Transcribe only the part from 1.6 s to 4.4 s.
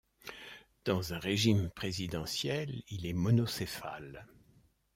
présidentiel, il est monocéphale.